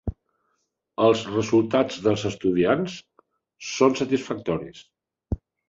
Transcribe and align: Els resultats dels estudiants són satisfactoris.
Els 1.07 1.21
resultats 1.33 1.99
dels 2.09 2.25
estudiants 2.31 2.97
són 3.75 3.97
satisfactoris. 4.03 4.85